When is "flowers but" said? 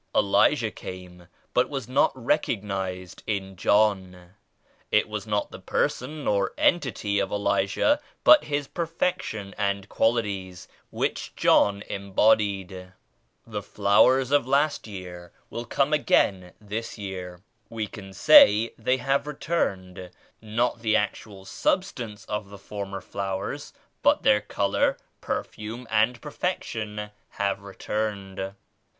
23.01-24.23